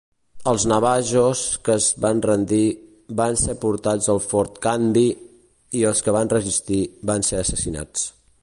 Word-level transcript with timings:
Els 0.51 0.63
navajos 0.69 1.41
que 1.67 1.75
es 1.81 1.89
van 2.05 2.21
rendir 2.27 2.63
van 3.21 3.37
ser 3.43 3.57
portats 3.67 4.09
al 4.15 4.23
Fort 4.31 4.59
Canby 4.67 5.07
i 5.83 5.87
els 5.91 6.05
que 6.09 6.17
van 6.21 6.35
resistir 6.37 6.83
van 7.13 7.29
ser 7.33 7.43
assassinats. 7.45 8.11